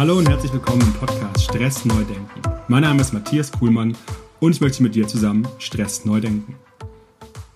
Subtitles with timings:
[0.00, 2.40] Hallo und herzlich willkommen im Podcast Stress neu denken.
[2.68, 3.94] Mein Name ist Matthias Kuhlmann
[4.38, 6.54] und ich möchte mit dir zusammen Stress neu denken.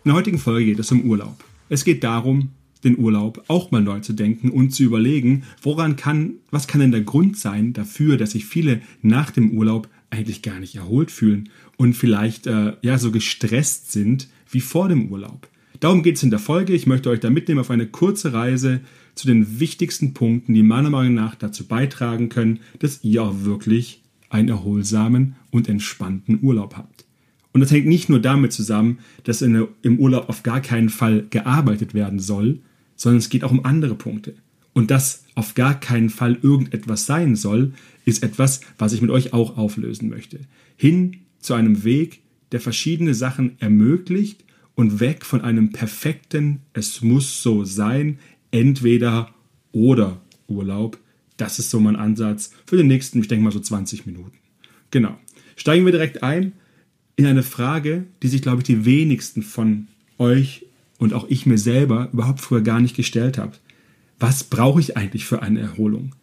[0.04, 1.42] In der heutigen Folge geht es um Urlaub.
[1.70, 2.50] Es geht darum,
[2.84, 6.92] den Urlaub auch mal neu zu denken und zu überlegen, woran kann, was kann denn
[6.92, 11.48] der Grund sein dafür, dass sich viele nach dem Urlaub eigentlich gar nicht erholt fühlen
[11.78, 15.48] und vielleicht äh, ja so gestresst sind wie vor dem Urlaub.
[15.80, 16.74] Darum geht es in der Folge.
[16.74, 18.82] Ich möchte euch da mitnehmen auf eine kurze Reise
[19.14, 24.02] zu den wichtigsten Punkten, die meiner Meinung nach dazu beitragen können, dass ihr auch wirklich
[24.28, 27.04] einen erholsamen und entspannten Urlaub habt.
[27.52, 31.26] Und das hängt nicht nur damit zusammen, dass in, im Urlaub auf gar keinen Fall
[31.30, 32.58] gearbeitet werden soll,
[32.96, 34.34] sondern es geht auch um andere Punkte.
[34.72, 37.72] Und dass auf gar keinen Fall irgendetwas sein soll,
[38.04, 40.40] ist etwas, was ich mit euch auch auflösen möchte.
[40.76, 47.40] Hin zu einem Weg, der verschiedene Sachen ermöglicht und weg von einem perfekten, es muss
[47.40, 48.18] so sein,
[48.54, 49.34] entweder
[49.72, 50.98] oder Urlaub.
[51.36, 54.38] Das ist so mein Ansatz für den nächsten, ich denke mal so 20 Minuten.
[54.90, 55.18] Genau.
[55.56, 56.52] Steigen wir direkt ein
[57.16, 59.88] in eine Frage, die sich, glaube ich, die wenigsten von
[60.18, 60.66] euch
[60.98, 63.52] und auch ich mir selber überhaupt früher gar nicht gestellt habe.
[64.20, 66.14] Was brauche ich eigentlich für eine Erholung?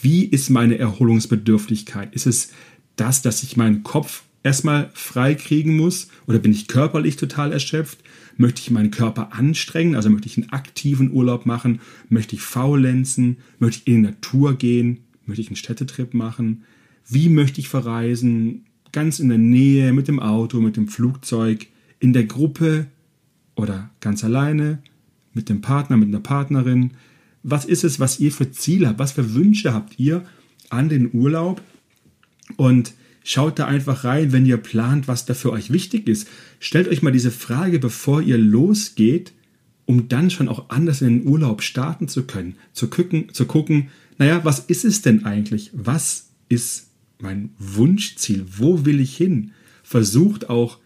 [0.00, 2.14] Wie ist meine Erholungsbedürftigkeit?
[2.14, 2.50] Ist es
[2.96, 6.08] das, dass ich meinen Kopf erstmal frei kriegen muss?
[6.28, 7.98] Oder bin ich körperlich total erschöpft?
[8.36, 9.96] Möchte ich meinen Körper anstrengen?
[9.96, 11.80] Also möchte ich einen aktiven Urlaub machen?
[12.08, 13.38] Möchte ich faulenzen?
[13.58, 15.00] Möchte ich in die Natur gehen?
[15.26, 16.62] Möchte ich einen Städtetrip machen?
[17.08, 18.66] Wie möchte ich verreisen?
[18.92, 21.66] Ganz in der Nähe, mit dem Auto, mit dem Flugzeug,
[21.98, 22.86] in der Gruppe
[23.56, 24.82] oder ganz alleine,
[25.32, 26.92] mit dem Partner, mit einer Partnerin.
[27.42, 28.98] Was ist es, was ihr für Ziele habt?
[28.98, 30.24] Was für Wünsche habt ihr
[30.70, 31.62] an den Urlaub?
[32.56, 32.94] Und
[33.26, 36.28] Schaut da einfach rein, wenn ihr plant, was da für euch wichtig ist.
[36.60, 39.32] Stellt euch mal diese Frage, bevor ihr losgeht,
[39.86, 42.56] um dann schon auch anders in den Urlaub starten zu können.
[42.74, 43.88] Zu gucken, zu gucken,
[44.18, 45.70] naja, was ist es denn eigentlich?
[45.72, 48.44] Was ist mein Wunschziel?
[48.58, 49.52] Wo will ich hin?
[49.82, 50.78] Versucht auch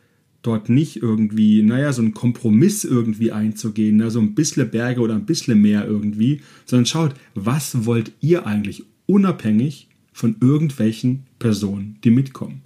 [0.42, 5.14] dort nicht irgendwie, naja, so einen Kompromiss irgendwie einzugehen, na, so ein bisschen Berge oder
[5.14, 9.88] ein bisschen mehr irgendwie, sondern schaut, was wollt ihr eigentlich unabhängig
[10.18, 12.62] von irgendwelchen Personen, die mitkommen.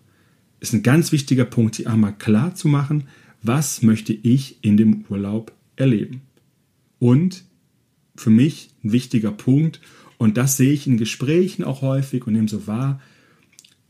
[0.60, 3.04] Ist ein ganz wichtiger Punkt, sich einmal klar zu machen,
[3.42, 6.22] was möchte ich in dem Urlaub erleben.
[6.98, 7.44] Und
[8.16, 9.82] für mich ein wichtiger Punkt,
[10.16, 13.02] und das sehe ich in Gesprächen auch häufig und nehme so wahr,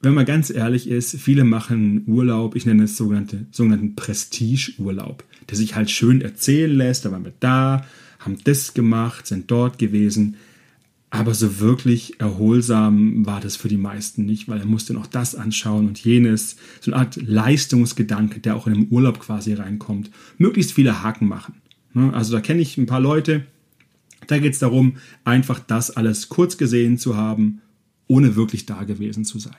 [0.00, 5.56] wenn man ganz ehrlich ist, viele machen Urlaub, ich nenne es sogenannte, sogenannten Prestigeurlaub, der
[5.56, 7.86] sich halt schön erzählen lässt, da waren wir da,
[8.18, 10.34] haben das gemacht, sind dort gewesen.
[11.14, 15.34] Aber so wirklich erholsam war das für die meisten nicht, weil er musste noch das
[15.34, 16.56] anschauen und jenes.
[16.80, 20.10] So eine Art Leistungsgedanke, der auch in den Urlaub quasi reinkommt.
[20.38, 21.56] Möglichst viele Haken machen.
[21.92, 22.14] Ne?
[22.14, 23.44] Also da kenne ich ein paar Leute,
[24.26, 27.60] da geht es darum, einfach das alles kurz gesehen zu haben,
[28.06, 29.52] ohne wirklich da gewesen zu sein.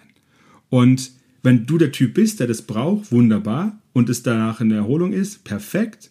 [0.70, 1.12] Und
[1.44, 5.14] wenn du der Typ bist, der das braucht, wunderbar, und es danach in der Erholung
[5.14, 6.10] ist, perfekt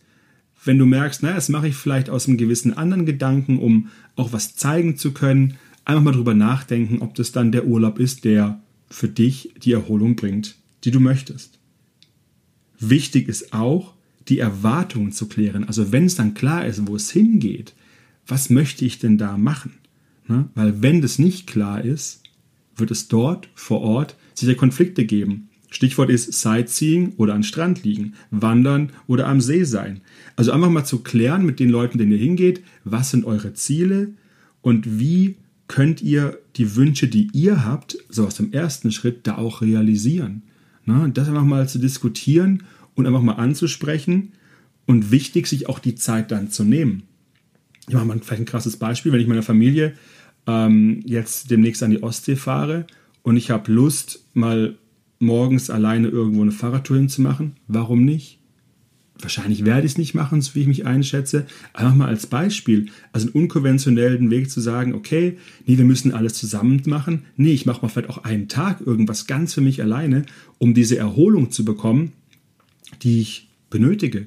[0.65, 4.33] wenn du merkst, na, das mache ich vielleicht aus einem gewissen anderen Gedanken, um auch
[4.33, 8.61] was zeigen zu können, einfach mal drüber nachdenken, ob das dann der Urlaub ist, der
[8.89, 11.59] für dich die Erholung bringt, die du möchtest.
[12.78, 13.95] Wichtig ist auch,
[14.28, 15.65] die Erwartungen zu klären.
[15.65, 17.75] Also wenn es dann klar ist, wo es hingeht,
[18.27, 19.73] was möchte ich denn da machen?
[20.29, 20.49] Ne?
[20.55, 22.23] Weil wenn das nicht klar ist,
[22.77, 25.49] wird es dort vor Ort sicher Konflikte geben.
[25.72, 30.03] Stichwort ist Sightseeing oder am Strand liegen, wandern oder am See sein.
[30.37, 34.12] Also einfach mal zu klären mit den Leuten, denen ihr hingeht, was sind eure Ziele
[34.61, 35.37] und wie
[35.69, 40.43] könnt ihr die Wünsche, die ihr habt, so aus dem ersten Schritt, da auch realisieren.
[40.84, 44.32] Na, das einfach mal zu diskutieren und einfach mal anzusprechen
[44.84, 47.05] und wichtig, sich auch die Zeit dann zu nehmen.
[47.88, 49.94] Ich mache mal vielleicht ein krasses Beispiel, wenn ich meiner Familie
[50.47, 52.87] ähm, jetzt demnächst an die Ostsee fahre
[53.22, 54.77] und ich habe Lust, mal
[55.22, 57.53] morgens alleine irgendwo eine Fahrradtour hinzumachen.
[57.69, 58.41] Warum nicht?
[59.20, 61.46] Wahrscheinlich werde ich es nicht machen, so wie ich mich einschätze.
[61.73, 66.35] Einfach mal als Beispiel, also einen unkonventionellen Weg zu sagen, okay, nee, wir müssen alles
[66.35, 67.25] zusammen machen.
[67.37, 70.26] Nee, ich mache mal vielleicht auch einen Tag irgendwas ganz für mich alleine,
[70.58, 72.12] um diese Erholung zu bekommen,
[73.02, 74.26] die ich benötige.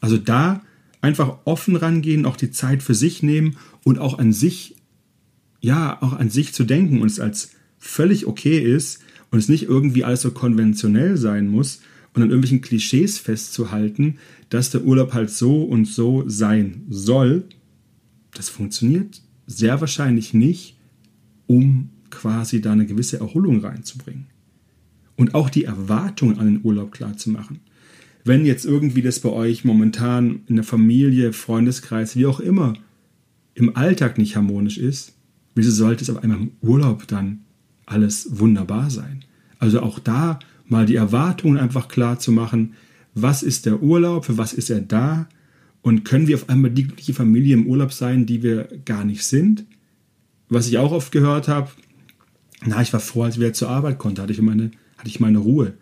[0.00, 0.60] Also da
[1.00, 4.76] einfach offen rangehen, auch die Zeit für sich nehmen und auch an sich,
[5.60, 9.64] ja, auch an sich zu denken und es als völlig okay ist, und es nicht
[9.64, 11.80] irgendwie alles so konventionell sein muss
[12.14, 17.44] und an irgendwelchen Klischees festzuhalten, dass der Urlaub halt so und so sein soll,
[18.34, 20.76] das funktioniert sehr wahrscheinlich nicht,
[21.46, 24.26] um quasi da eine gewisse Erholung reinzubringen.
[25.16, 27.60] Und auch die Erwartungen an den Urlaub klar zu machen.
[28.24, 32.74] Wenn jetzt irgendwie das bei euch momentan in der Familie, Freundeskreis, wie auch immer,
[33.54, 35.14] im Alltag nicht harmonisch ist,
[35.54, 37.40] wieso sollte es auf einmal im Urlaub dann
[37.88, 39.24] alles wunderbar sein.
[39.58, 42.74] Also auch da mal die Erwartungen einfach klar zu machen,
[43.14, 45.28] was ist der Urlaub, für was ist er da
[45.82, 49.24] und können wir auf einmal die glückliche Familie im Urlaub sein, die wir gar nicht
[49.24, 49.64] sind.
[50.48, 51.70] Was ich auch oft gehört habe,
[52.64, 55.20] na, ich war froh, als ich wieder zur Arbeit konnte, hatte ich meine, hatte ich
[55.20, 55.74] meine Ruhe.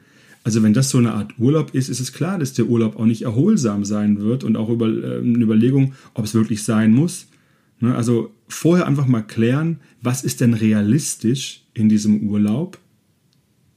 [0.44, 3.06] Also wenn das so eine Art Urlaub ist, ist es klar, dass der Urlaub auch
[3.06, 7.26] nicht erholsam sein wird und auch über, äh, eine Überlegung, ob es wirklich sein muss.
[7.81, 12.78] Ne, also vorher einfach mal klären, was ist denn realistisch in diesem Urlaub?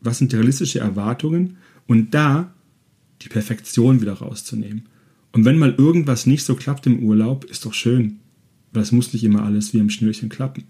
[0.01, 1.57] Was sind realistische Erwartungen?
[1.87, 2.53] Und da
[3.21, 4.83] die Perfektion wieder rauszunehmen.
[5.31, 8.19] Und wenn mal irgendwas nicht so klappt im Urlaub, ist doch schön,
[8.71, 10.63] weil es muss nicht immer alles wie im Schnürchen klappen.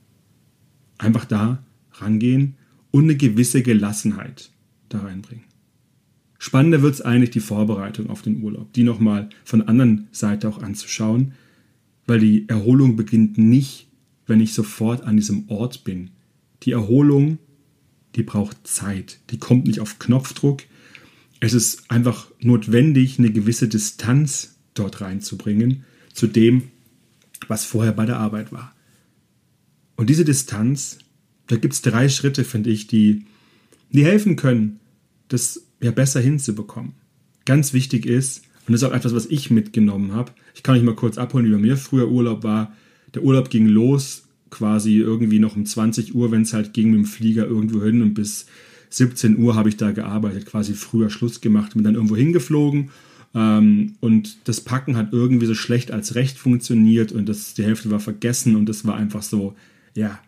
[0.98, 2.56] Einfach da rangehen
[2.92, 4.52] und eine gewisse Gelassenheit
[4.90, 5.46] da reinbringen.
[6.40, 10.48] Spannender wird es eigentlich die Vorbereitung auf den Urlaub, die nochmal von der anderen Seite
[10.48, 11.34] auch anzuschauen,
[12.10, 13.88] weil die Erholung beginnt nicht,
[14.26, 16.10] wenn ich sofort an diesem Ort bin.
[16.64, 17.38] Die Erholung,
[18.16, 20.64] die braucht Zeit, die kommt nicht auf Knopfdruck.
[21.40, 26.64] Es ist einfach notwendig, eine gewisse Distanz dort reinzubringen zu dem,
[27.48, 28.76] was vorher bei der Arbeit war.
[29.96, 30.98] Und diese Distanz,
[31.48, 33.26] da gibt es drei Schritte, finde ich, die,
[33.92, 34.80] die helfen können,
[35.28, 36.94] das ja besser hinzubekommen.
[37.46, 40.84] Ganz wichtig ist, und das ist auch etwas, was ich mitgenommen habe, ich kann euch
[40.84, 42.72] mal kurz abholen, wie bei mir früher Urlaub war.
[43.16, 47.00] Der Urlaub ging los quasi irgendwie noch um 20 Uhr, wenn es halt ging mit
[47.00, 48.04] dem Flieger irgendwo hin.
[48.04, 48.46] Und bis
[48.92, 52.92] 17 Uhr habe ich da gearbeitet, quasi früher Schluss gemacht, bin dann irgendwo hingeflogen.
[53.34, 57.90] Ähm, und das Packen hat irgendwie so schlecht als recht funktioniert und das, die Hälfte
[57.90, 59.56] war vergessen und das war einfach so,
[59.96, 60.20] ja,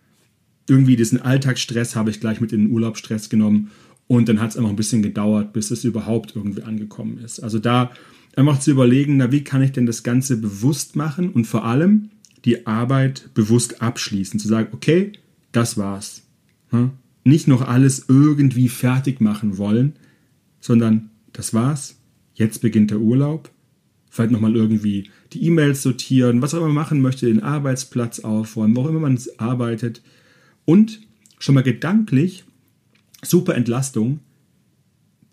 [0.67, 3.69] irgendwie diesen Alltagsstress habe ich gleich mit in den Urlaubsstress genommen
[4.11, 7.39] und dann hat es einfach ein bisschen gedauert, bis es überhaupt irgendwie angekommen ist.
[7.39, 7.91] Also da
[8.35, 12.09] einfach zu überlegen, na, wie kann ich denn das Ganze bewusst machen und vor allem
[12.43, 15.13] die Arbeit bewusst abschließen, zu sagen, okay,
[15.53, 16.23] das war's.
[17.23, 19.93] Nicht noch alles irgendwie fertig machen wollen,
[20.59, 21.95] sondern das war's.
[22.33, 23.49] Jetzt beginnt der Urlaub.
[24.09, 28.75] Vielleicht nochmal irgendwie die E-Mails sortieren, was auch immer man machen möchte, den Arbeitsplatz aufräumen,
[28.75, 30.01] wo auch immer man arbeitet.
[30.65, 30.99] Und
[31.39, 32.43] schon mal gedanklich
[33.23, 34.19] super Entlastung,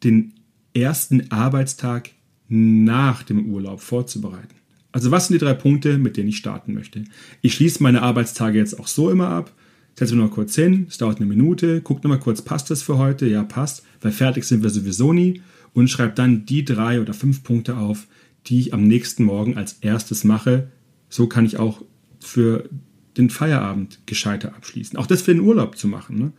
[0.04, 0.34] den
[0.74, 2.10] ersten Arbeitstag
[2.48, 4.54] nach dem Urlaub vorzubereiten.
[4.92, 7.04] Also was sind die drei Punkte, mit denen ich starten möchte?
[7.42, 9.52] Ich schließe meine Arbeitstage jetzt auch so immer ab.
[9.94, 12.98] Setze mich noch kurz hin, es dauert eine Minute, gucke nochmal kurz, passt das für
[12.98, 13.26] heute?
[13.26, 15.42] Ja, passt, weil fertig sind wir sowieso nie
[15.74, 18.06] und schreibe dann die drei oder fünf Punkte auf,
[18.46, 20.70] die ich am nächsten Morgen als erstes mache.
[21.08, 21.82] So kann ich auch
[22.20, 22.68] für
[23.16, 24.96] den Feierabend gescheiter abschließen.
[24.96, 26.16] Auch das für den Urlaub zu machen.
[26.16, 26.32] Ne?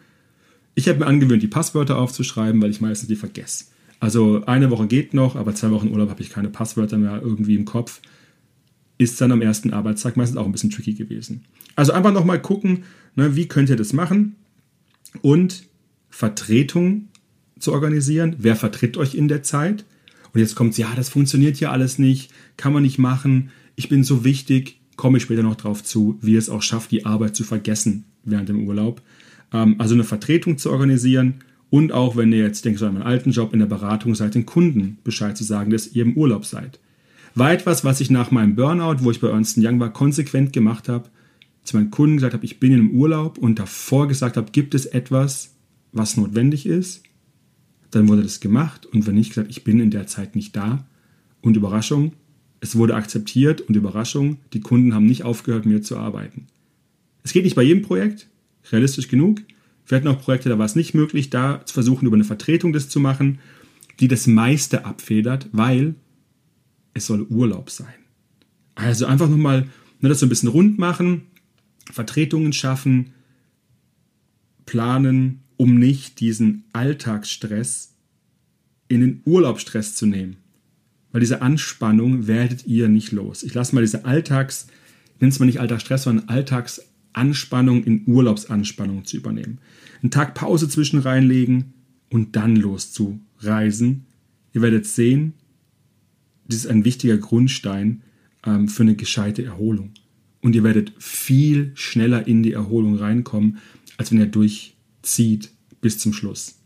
[0.79, 3.65] Ich habe mir angewöhnt, die Passwörter aufzuschreiben, weil ich meistens die vergesse.
[3.99, 7.55] Also eine Woche geht noch, aber zwei Wochen Urlaub habe ich keine Passwörter mehr irgendwie
[7.55, 7.99] im Kopf.
[8.97, 11.43] Ist dann am ersten Arbeitstag meistens auch ein bisschen tricky gewesen.
[11.75, 12.85] Also einfach nochmal gucken,
[13.17, 14.37] ne, wie könnt ihr das machen
[15.21, 15.65] und
[16.09, 17.09] Vertretung
[17.59, 18.37] zu organisieren.
[18.39, 19.83] Wer vertritt euch in der Zeit?
[20.33, 24.05] Und jetzt kommt ja, das funktioniert ja alles nicht, kann man nicht machen, ich bin
[24.05, 27.43] so wichtig, komme ich später noch drauf zu, wie es auch schafft, die Arbeit zu
[27.43, 29.01] vergessen während dem Urlaub.
[29.53, 31.35] Ähm, also eine Vertretung zu organisieren
[31.69, 34.35] und auch, wenn ihr jetzt denkt, so an meinen alten Job in der Beratung seid,
[34.35, 36.79] den Kunden Bescheid zu sagen, dass ihr im Urlaub seid.
[37.35, 40.89] War etwas, was ich nach meinem Burnout, wo ich bei Ernst Young war, konsequent gemacht
[40.89, 41.09] habe,
[41.63, 44.87] zu meinen Kunden gesagt habe, ich bin im Urlaub und davor gesagt habe, gibt es
[44.87, 45.53] etwas,
[45.91, 47.03] was notwendig ist?
[47.91, 50.85] Dann wurde das gemacht und wenn nicht gesagt, ich bin in der Zeit nicht da.
[51.41, 52.13] Und Überraschung,
[52.59, 56.47] es wurde akzeptiert und Überraschung, die Kunden haben nicht aufgehört, mir zu arbeiten.
[57.23, 58.27] Es geht nicht bei jedem Projekt,
[58.71, 59.41] realistisch genug.
[59.85, 62.73] Wir hatten auch Projekte, da war es nicht möglich, da zu versuchen, über eine Vertretung
[62.73, 63.39] das zu machen,
[63.99, 65.95] die das meiste abfedert, weil
[66.93, 67.93] es soll Urlaub sein.
[68.75, 69.67] Also einfach nochmal
[69.99, 71.23] ne, das so ein bisschen rund machen,
[71.91, 73.11] Vertretungen schaffen,
[74.65, 77.95] planen, um nicht diesen Alltagsstress
[78.87, 80.37] in den Urlaubsstress zu nehmen.
[81.11, 83.43] Weil diese Anspannung werdet ihr nicht los.
[83.43, 84.67] Ich lasse mal diese Alltags,
[85.15, 86.29] ich nenne es mal nicht Alltagsstress, sondern
[87.13, 89.59] Alltagsanspannung in Urlaubsanspannung zu übernehmen.
[90.01, 91.73] Einen Tag Pause zwischen reinlegen
[92.09, 94.05] und dann loszureisen.
[94.53, 95.33] Ihr werdet sehen,
[96.47, 98.01] das ist ein wichtiger Grundstein
[98.45, 99.91] ähm, für eine gescheite Erholung.
[100.41, 103.57] Und ihr werdet viel schneller in die Erholung reinkommen,
[103.97, 105.51] als wenn ihr durch zieht
[105.81, 106.59] bis zum Schluss.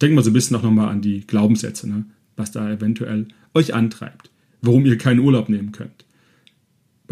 [0.00, 2.06] Denkt mal so ein bisschen auch nochmal an die Glaubenssätze, ne?
[2.36, 4.30] was da eventuell euch antreibt,
[4.62, 6.04] warum ihr keinen Urlaub nehmen könnt.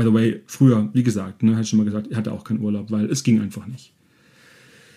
[0.00, 2.61] By the way, früher, wie gesagt, ne, ich schon mal gesagt, ich hatte auch keinen
[2.61, 3.92] Urlaub, weil es ging einfach nicht.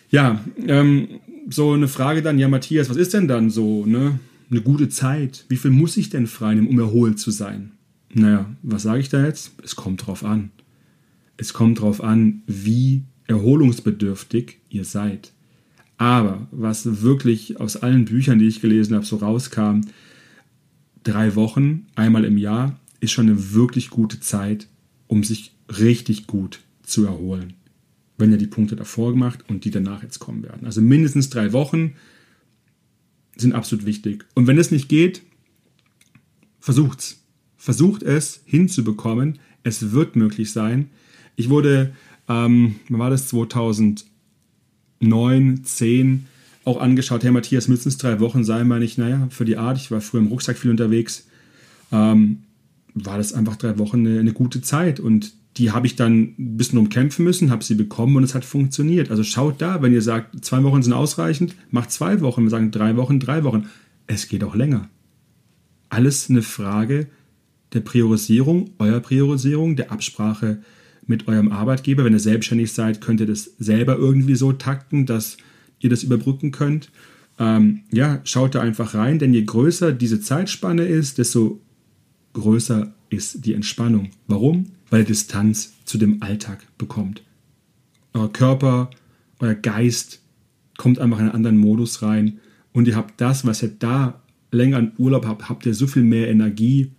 [0.09, 1.19] Ja, ähm,
[1.49, 4.17] so eine Frage dann, ja Matthias, was ist denn dann so ne,
[4.49, 5.43] eine gute Zeit?
[5.49, 7.71] Wie viel muss ich denn frei nehmen, um erholt zu sein?
[8.13, 9.51] Naja, was sage ich da jetzt?
[9.61, 10.51] Es kommt drauf an.
[11.35, 15.33] Es kommt drauf an, wie erholungsbedürftig ihr seid.
[15.97, 19.81] Aber was wirklich aus allen Büchern, die ich gelesen habe, so rauskam,
[21.03, 24.69] drei Wochen, einmal im Jahr, ist schon eine wirklich gute Zeit,
[25.13, 27.53] um sich richtig gut zu erholen.
[28.17, 30.65] Wenn ihr die Punkte davor gemacht und die danach jetzt kommen werden.
[30.65, 31.93] Also mindestens drei Wochen
[33.35, 34.25] sind absolut wichtig.
[34.33, 35.21] Und wenn es nicht geht,
[36.59, 37.23] versucht's.
[37.57, 39.37] Versucht es hinzubekommen.
[39.61, 40.89] Es wird möglich sein.
[41.35, 41.93] Ich wurde,
[42.27, 46.25] ähm, war das, 2009, 10
[46.65, 49.91] auch angeschaut, Herr Matthias, es drei Wochen sein, meine ich, naja, für die Art, ich
[49.91, 51.27] war früher im Rucksack viel unterwegs,
[51.91, 52.39] ähm,
[52.93, 56.57] war das einfach drei Wochen eine, eine gute Zeit und die habe ich dann ein
[56.57, 59.11] bisschen umkämpfen müssen, habe sie bekommen und es hat funktioniert.
[59.11, 62.43] Also schaut da, wenn ihr sagt, zwei Wochen sind ausreichend, macht zwei Wochen.
[62.43, 63.67] Wir sagen drei Wochen, drei Wochen.
[64.07, 64.89] Es geht auch länger.
[65.89, 67.07] Alles eine Frage
[67.73, 70.63] der Priorisierung, eurer Priorisierung, der Absprache
[71.05, 72.03] mit eurem Arbeitgeber.
[72.03, 75.37] Wenn ihr selbstständig seid, könnt ihr das selber irgendwie so takten, dass
[75.79, 76.91] ihr das überbrücken könnt.
[77.39, 81.61] Ähm, ja, schaut da einfach rein, denn je größer diese Zeitspanne ist, desto
[82.33, 84.11] größer ist die Entspannung.
[84.27, 84.65] Warum?
[84.89, 87.23] Weil ihr Distanz zu dem Alltag bekommt.
[88.13, 88.89] Euer Körper,
[89.39, 90.21] euer Geist
[90.77, 92.39] kommt einfach in einen anderen Modus rein
[92.73, 94.21] und ihr habt das, was ihr da
[94.51, 96.91] länger in Urlaub habt, habt ihr so viel mehr Energie,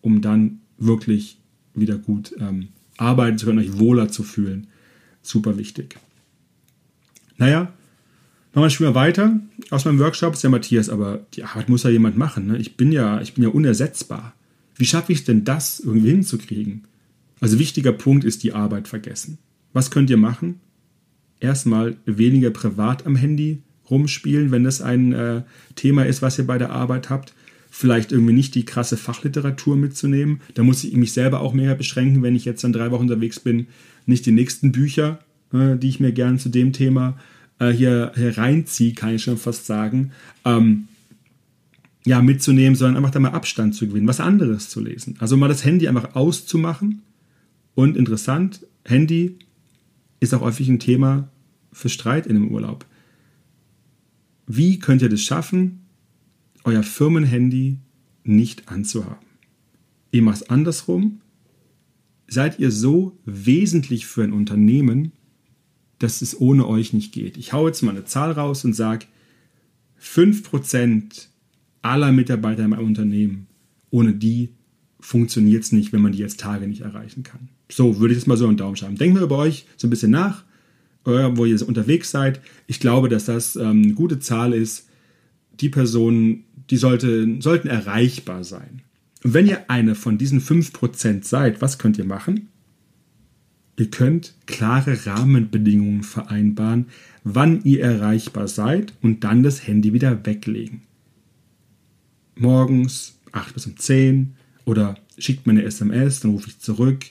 [0.00, 1.38] um dann wirklich
[1.74, 4.68] wieder gut ähm, arbeiten zu können, euch wohler zu fühlen.
[5.22, 5.96] Super wichtig.
[7.36, 7.72] Naja,
[8.52, 9.40] machen wir schon mal weiter
[9.70, 10.34] aus meinem Workshop.
[10.34, 12.46] Ist ja Matthias, aber die Arbeit muss ja jemand machen.
[12.46, 12.58] Ne?
[12.58, 14.34] Ich, bin ja, ich bin ja unersetzbar.
[14.78, 16.84] Wie schaffe ich es denn, das irgendwie hinzukriegen?
[17.40, 19.38] Also wichtiger Punkt ist die Arbeit vergessen.
[19.72, 20.60] Was könnt ihr machen?
[21.40, 25.42] Erstmal weniger privat am Handy rumspielen, wenn das ein äh,
[25.74, 27.34] Thema ist, was ihr bei der Arbeit habt.
[27.70, 30.40] Vielleicht irgendwie nicht die krasse Fachliteratur mitzunehmen.
[30.54, 33.40] Da muss ich mich selber auch mehr beschränken, wenn ich jetzt dann drei Wochen unterwegs
[33.40, 33.66] bin.
[34.06, 35.20] Nicht die nächsten Bücher,
[35.52, 37.18] äh, die ich mir gerne zu dem Thema
[37.58, 40.12] äh, hier, hier reinziehe, kann ich schon fast sagen.
[40.44, 40.88] Ähm,
[42.08, 45.16] ja, mitzunehmen, sondern einfach da mal Abstand zu gewinnen, was anderes zu lesen.
[45.18, 47.02] Also mal das Handy einfach auszumachen.
[47.74, 49.38] Und interessant, Handy
[50.18, 51.28] ist auch häufig ein Thema
[51.70, 52.86] für Streit in einem Urlaub.
[54.46, 55.82] Wie könnt ihr das schaffen,
[56.64, 57.76] euer Firmenhandy
[58.24, 59.26] nicht anzuhaben?
[60.10, 61.20] Ihr macht es andersrum.
[62.26, 65.12] Seid ihr so wesentlich für ein Unternehmen,
[65.98, 67.36] dass es ohne euch nicht geht?
[67.36, 69.04] Ich hau jetzt mal eine Zahl raus und sage,
[70.02, 71.28] 5%
[71.82, 73.46] aller Mitarbeiter im Unternehmen.
[73.90, 74.50] Ohne die
[75.00, 77.48] funktioniert es nicht, wenn man die jetzt Tage nicht erreichen kann.
[77.70, 78.96] So würde ich das mal so einen Daumen schreiben.
[78.96, 80.44] Denkt mal über euch so ein bisschen nach,
[81.06, 82.40] äh, wo ihr unterwegs seid.
[82.66, 84.88] Ich glaube, dass das ähm, eine gute Zahl ist.
[85.60, 88.82] Die Personen, die sollte, sollten erreichbar sein.
[89.24, 92.48] Und wenn ihr eine von diesen 5% seid, was könnt ihr machen?
[93.76, 96.86] Ihr könnt klare Rahmenbedingungen vereinbaren,
[97.22, 100.82] wann ihr erreichbar seid und dann das Handy wieder weglegen
[102.40, 107.06] morgens 8 bis um 10 oder schickt mir eine SMS, dann rufe ich zurück.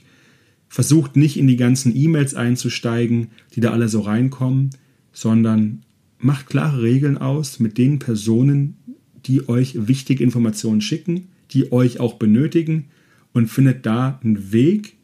[0.70, 4.72] Versucht nicht in die ganzen E-Mails einzusteigen, die da alle so reinkommen,
[5.14, 5.84] sondern
[6.20, 8.78] macht klare Regeln aus mit den Personen,
[9.26, 12.86] die euch wichtige Informationen schicken, die euch auch benötigen
[13.34, 14.96] und findet da einen Weg,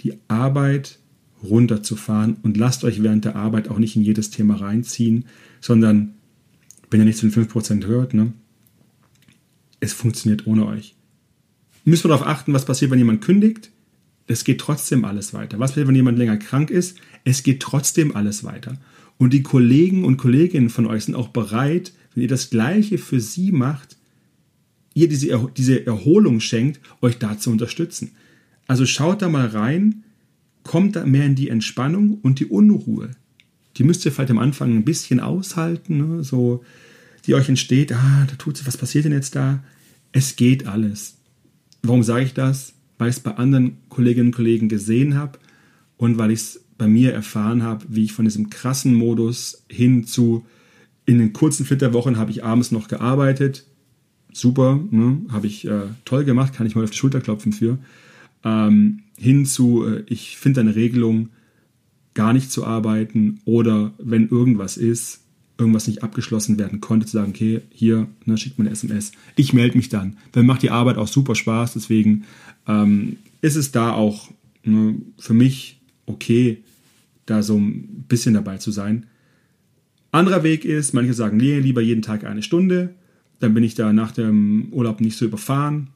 [0.00, 0.98] die Arbeit
[1.42, 5.26] runterzufahren und lasst euch während der Arbeit auch nicht in jedes Thema reinziehen,
[5.60, 6.14] sondern
[6.90, 8.32] wenn ihr nicht zu den 5% hört, ne,
[9.84, 10.94] es funktioniert ohne euch.
[11.84, 13.70] Müssen wir darauf achten, was passiert, wenn jemand kündigt?
[14.26, 15.58] Es geht trotzdem alles weiter.
[15.58, 16.96] Was passiert, wenn jemand länger krank ist?
[17.24, 18.78] Es geht trotzdem alles weiter.
[19.18, 23.20] Und die Kollegen und Kolleginnen von euch sind auch bereit, wenn ihr das Gleiche für
[23.20, 23.96] sie macht,
[24.94, 28.12] ihr diese, diese Erholung schenkt, euch da zu unterstützen.
[28.66, 30.04] Also schaut da mal rein,
[30.62, 33.10] kommt da mehr in die Entspannung und die Unruhe.
[33.76, 36.24] Die müsst ihr vielleicht am Anfang ein bisschen aushalten, ne?
[36.24, 36.64] so
[37.26, 39.62] die euch entsteht, ah, da tut sich, was passiert denn jetzt da?
[40.16, 41.16] Es geht alles.
[41.82, 42.74] Warum sage ich das?
[42.98, 45.40] Weil ich es bei anderen Kolleginnen und Kollegen gesehen habe
[45.96, 50.06] und weil ich es bei mir erfahren habe, wie ich von diesem krassen Modus hin
[50.06, 50.46] zu
[51.04, 53.66] in den kurzen Flitterwochen habe ich abends noch gearbeitet.
[54.32, 55.20] Super, ne?
[55.30, 57.78] habe ich äh, toll gemacht, kann ich mal auf die Schulter klopfen für.
[58.44, 61.30] Ähm, hin zu, äh, ich finde eine Regelung,
[62.14, 65.23] gar nicht zu arbeiten oder wenn irgendwas ist,
[65.58, 69.12] irgendwas nicht abgeschlossen werden konnte, zu sagen, okay, hier, ne, schickt mir eine SMS.
[69.36, 70.16] Ich melde mich dann.
[70.32, 72.24] Dann macht die Arbeit auch super Spaß, deswegen
[72.66, 74.30] ähm, ist es da auch
[74.64, 76.62] ne, für mich okay,
[77.26, 79.06] da so ein bisschen dabei zu sein.
[80.10, 82.94] Anderer Weg ist, manche sagen, nee, lieber jeden Tag eine Stunde,
[83.40, 85.88] dann bin ich da nach dem Urlaub nicht so überfahren.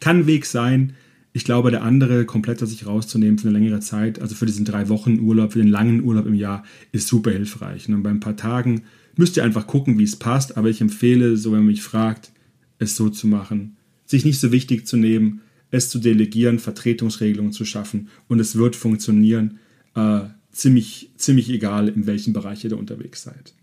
[0.00, 0.94] Kann ein Weg sein.
[1.32, 4.88] Ich glaube, der andere komplett sich rauszunehmen für eine längere Zeit, also für diesen drei
[4.88, 7.88] Wochen Urlaub, für den langen Urlaub im Jahr, ist super hilfreich.
[7.88, 8.82] Und bei ein paar Tagen
[9.16, 12.32] müsst ihr einfach gucken, wie es passt, aber ich empfehle, so wenn man mich fragt,
[12.78, 17.64] es so zu machen, sich nicht so wichtig zu nehmen, es zu delegieren, Vertretungsregelungen zu
[17.64, 19.58] schaffen und es wird funktionieren,
[19.94, 23.54] äh, ziemlich, ziemlich egal, in welchem Bereich ihr da unterwegs seid.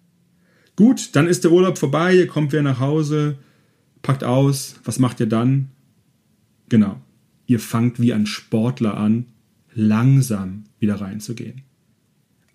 [0.77, 3.37] Gut, dann ist der Urlaub vorbei, ihr kommt wieder nach Hause,
[4.03, 5.69] packt aus, was macht ihr dann?
[6.69, 7.01] Genau,
[7.47, 9.25] ihr fangt wie ein Sportler an,
[9.73, 11.63] langsam wieder reinzugehen.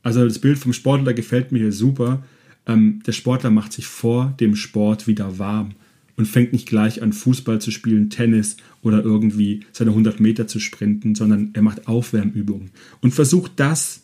[0.03, 2.23] Also das Bild vom Sportler gefällt mir hier super.
[2.67, 5.75] Ähm, der Sportler macht sich vor dem Sport wieder warm
[6.17, 10.61] und fängt nicht gleich an, Fußball zu spielen, Tennis oder irgendwie seine 100 Meter zu
[10.61, 12.71] sprinten, sondern er macht Aufwärmübungen
[13.01, 14.03] und versucht das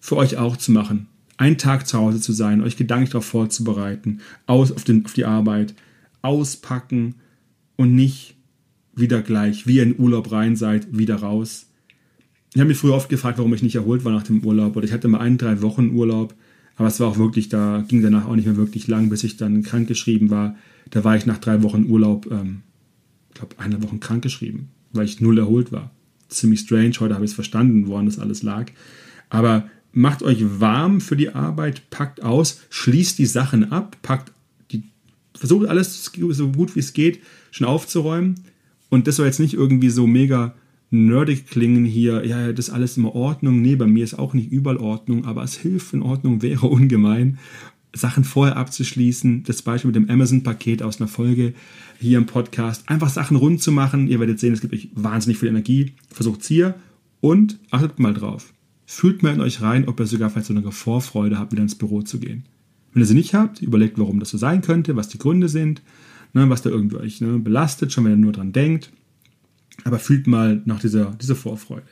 [0.00, 1.06] für euch auch zu machen.
[1.36, 5.26] Einen Tag zu Hause zu sein, euch gedanklich darauf vorzubereiten, aus auf, den, auf die
[5.26, 5.74] Arbeit,
[6.22, 7.16] auspacken
[7.76, 8.35] und nicht
[8.96, 11.66] wieder gleich, wie ihr in Urlaub rein seid, wieder raus.
[12.54, 14.76] Ich habe mich früher oft gefragt, warum ich nicht erholt war nach dem Urlaub.
[14.76, 16.34] Oder ich hatte mal einen, drei Wochen Urlaub,
[16.76, 19.36] aber es war auch wirklich, da ging danach auch nicht mehr wirklich lang, bis ich
[19.36, 20.56] dann krankgeschrieben war.
[20.90, 22.62] Da war ich nach drei Wochen Urlaub, ähm,
[23.28, 25.90] ich glaube, eine Woche krankgeschrieben, weil ich null erholt war.
[26.28, 28.70] Ziemlich strange, heute habe ich es verstanden, woran das alles lag.
[29.28, 34.32] Aber macht euch warm für die Arbeit, packt aus, schließt die Sachen ab, packt
[34.70, 34.84] die,
[35.34, 38.36] versucht alles so gut wie es geht schon aufzuräumen.
[38.88, 40.54] Und das soll jetzt nicht irgendwie so mega
[40.90, 43.60] nerdig klingen hier, ja, das ist alles immer Ordnung.
[43.60, 47.38] Nee, bei mir ist auch nicht überall Ordnung, aber es hilft, wenn Ordnung wäre ungemein.
[47.94, 51.54] Sachen vorher abzuschließen, das Beispiel mit dem Amazon-Paket aus einer Folge
[51.98, 54.06] hier im Podcast, einfach Sachen rund zu machen.
[54.06, 55.92] Ihr werdet sehen, es gibt euch wahnsinnig viel Energie.
[56.10, 56.74] Versucht es hier
[57.20, 58.52] und achtet mal drauf.
[58.84, 61.74] Fühlt mal in euch rein, ob ihr sogar vielleicht so eine Vorfreude habt, wieder ins
[61.74, 62.44] Büro zu gehen.
[62.92, 65.82] Wenn ihr sie nicht habt, überlegt, warum das so sein könnte, was die Gründe sind,
[66.36, 68.92] ne, was da irgendwie euch ne, belastet, schon wenn ihr nur dran denkt.
[69.84, 71.86] Aber fühlt mal nach dieser, dieser Vorfreude.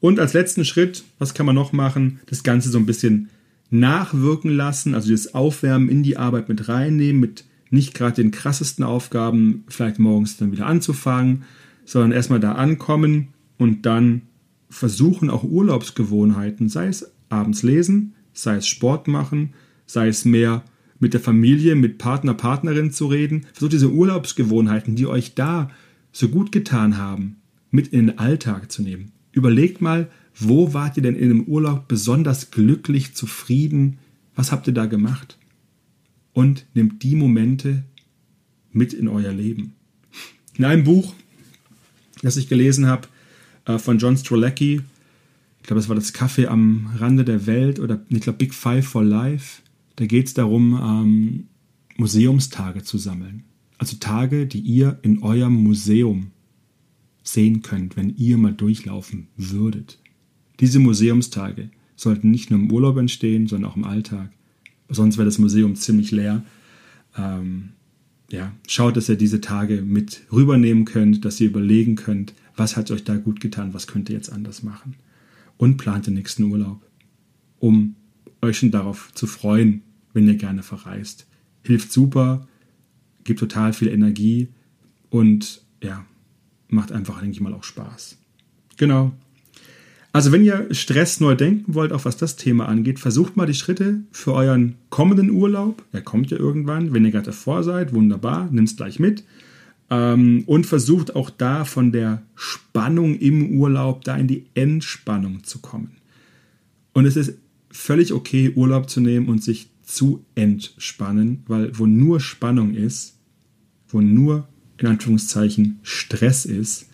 [0.00, 2.20] Und als letzten Schritt, was kann man noch machen?
[2.26, 3.30] Das Ganze so ein bisschen
[3.70, 8.84] nachwirken lassen, also das Aufwärmen in die Arbeit mit reinnehmen, mit nicht gerade den krassesten
[8.84, 11.44] Aufgaben vielleicht morgens dann wieder anzufangen,
[11.84, 14.22] sondern erstmal da ankommen und dann
[14.68, 19.54] versuchen auch Urlaubsgewohnheiten, sei es abends lesen, sei es Sport machen,
[19.86, 20.64] sei es mehr
[21.04, 23.44] mit der Familie, mit Partner, Partnerin zu reden.
[23.52, 25.70] Versucht diese Urlaubsgewohnheiten, die euch da
[26.12, 27.36] so gut getan haben,
[27.70, 29.12] mit in den Alltag zu nehmen.
[29.30, 33.98] Überlegt mal, wo wart ihr denn in dem Urlaub besonders glücklich, zufrieden?
[34.34, 35.36] Was habt ihr da gemacht?
[36.32, 37.84] Und nehmt die Momente
[38.72, 39.74] mit in euer Leben.
[40.56, 41.14] In einem Buch,
[42.22, 43.08] das ich gelesen habe,
[43.66, 44.80] äh, von John Strolecki,
[45.60, 48.88] ich glaube, das war das Kaffee am Rande der Welt oder ich glaube Big Five
[48.88, 49.60] for Life,
[49.96, 51.44] da geht es darum, ähm,
[51.96, 53.44] Museumstage zu sammeln.
[53.78, 56.30] Also Tage, die ihr in eurem Museum
[57.22, 59.98] sehen könnt, wenn ihr mal durchlaufen würdet.
[60.60, 64.30] Diese Museumstage sollten nicht nur im Urlaub entstehen, sondern auch im Alltag.
[64.88, 66.44] Sonst wäre das Museum ziemlich leer.
[67.16, 67.70] Ähm,
[68.30, 72.90] ja, schaut, dass ihr diese Tage mit rübernehmen könnt, dass ihr überlegen könnt, was hat
[72.90, 74.94] euch da gut getan, was könnt ihr jetzt anders machen.
[75.56, 76.82] Und plant den nächsten Urlaub,
[77.58, 77.96] um
[78.42, 79.82] euch schon darauf zu freuen,
[80.12, 81.26] wenn ihr gerne verreist.
[81.62, 82.46] Hilft super,
[83.24, 84.48] gibt total viel Energie
[85.10, 86.04] und ja,
[86.68, 88.18] macht einfach, denke ich mal, auch Spaß.
[88.76, 89.12] Genau.
[90.12, 93.54] Also wenn ihr Stress neu denken wollt, auch was das Thema angeht, versucht mal die
[93.54, 95.82] Schritte für euren kommenden Urlaub.
[95.90, 96.94] Er kommt ja irgendwann.
[96.94, 99.24] Wenn ihr gerade davor seid, wunderbar, nimmt es gleich mit.
[99.90, 105.58] Ähm, und versucht auch da von der Spannung im Urlaub da in die Entspannung zu
[105.58, 105.96] kommen.
[106.92, 107.34] Und es ist
[107.74, 113.18] völlig okay, Urlaub zu nehmen und sich zu entspannen, weil wo nur Spannung ist,
[113.88, 116.86] wo nur in Anführungszeichen Stress ist,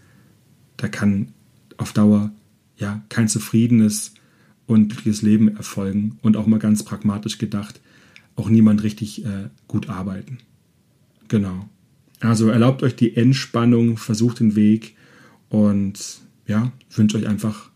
[0.78, 1.32] da kann
[1.76, 2.32] auf Dauer
[2.78, 4.14] ja kein zufriedenes
[4.66, 7.80] und glückliches Leben erfolgen und auch mal ganz pragmatisch gedacht,
[8.36, 10.38] auch niemand richtig äh, gut arbeiten.
[11.28, 11.68] Genau.
[12.20, 14.96] Also erlaubt euch die Entspannung, versucht den Weg
[15.50, 17.70] und ja, wünsche euch einfach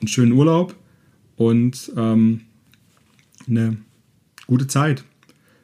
[0.00, 0.74] einen schönen Urlaub
[1.36, 2.40] und ähm,
[3.46, 3.76] eine
[4.46, 5.04] gute Zeit.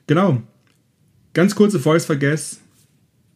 [0.06, 0.42] Genau.
[1.35, 2.61] Ganz kurze Voice Vergess.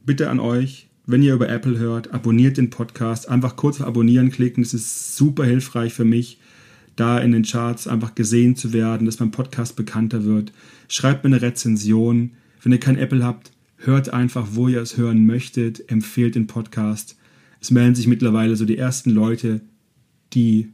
[0.05, 3.29] Bitte an euch, wenn ihr über Apple hört, abonniert den Podcast.
[3.29, 4.63] Einfach kurz auf Abonnieren klicken.
[4.63, 6.39] Das ist super hilfreich für mich,
[6.95, 10.53] da in den Charts einfach gesehen zu werden, dass mein Podcast bekannter wird.
[10.89, 12.33] Schreibt mir eine Rezension.
[12.63, 15.91] Wenn ihr kein Apple habt, hört einfach, wo ihr es hören möchtet.
[15.91, 17.17] Empfehlt den Podcast.
[17.61, 19.61] Es melden sich mittlerweile so die ersten Leute,
[20.35, 20.69] die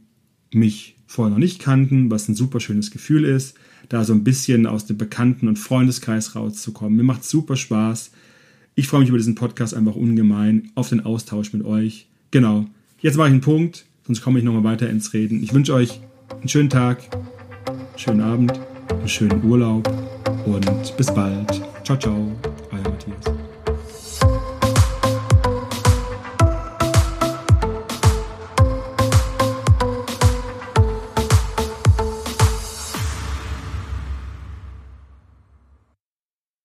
[0.55, 3.55] mich vorher noch nicht kannten, was ein super schönes Gefühl ist,
[3.89, 6.97] da so ein bisschen aus dem Bekannten- und Freundeskreis rauszukommen.
[6.97, 8.11] Mir macht super Spaß.
[8.75, 12.07] Ich freue mich über diesen Podcast einfach ungemein, auf den Austausch mit euch.
[12.31, 12.65] Genau.
[12.99, 15.43] Jetzt mache ich einen Punkt, sonst komme ich nochmal weiter ins Reden.
[15.43, 17.03] Ich wünsche euch einen schönen Tag,
[17.67, 19.87] einen schönen Abend, einen schönen Urlaub
[20.45, 21.61] und bis bald.
[21.83, 22.52] Ciao, ciao.